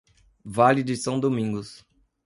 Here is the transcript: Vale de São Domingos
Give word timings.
Vale 0.43 0.81
de 0.83 0.95
São 0.97 1.19
Domingos 1.19 1.85